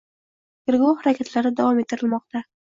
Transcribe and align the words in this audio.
Tergov 0.69 0.97
harakatlari 1.03 1.53
davom 1.61 1.85
ettirilmoqda. 1.85 2.47